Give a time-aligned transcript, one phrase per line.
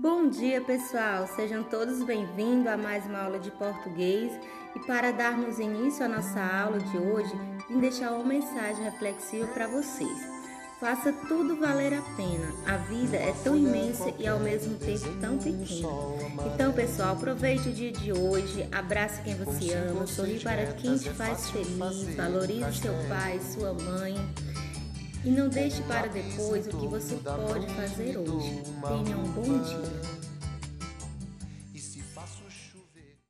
[0.00, 1.26] Bom dia, pessoal!
[1.34, 4.30] Sejam todos bem-vindos a mais uma aula de português.
[4.76, 7.32] E para darmos início à nossa aula de hoje,
[7.68, 10.16] vim deixar uma mensagem reflexiva para vocês.
[10.78, 12.54] Faça tudo valer a pena.
[12.64, 15.88] A vida é tão imensa e ao mesmo tempo tão pequena.
[16.54, 21.10] Então, pessoal, aproveite o dia de hoje, abrace quem você ama, sorri para quem te
[21.10, 24.14] faz feliz, valorize seu pai, sua mãe.
[25.24, 28.62] E não deixe para depois o que você pode fazer hoje.
[28.86, 30.18] Tenha um bom dia.